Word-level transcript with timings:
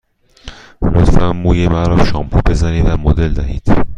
لطفاً 0.83 1.31
موی 1.33 1.67
مرا 1.67 2.03
شامپو 2.05 2.39
بزنید 2.49 2.85
و 2.87 2.97
مدل 2.97 3.33
دهید. 3.33 3.63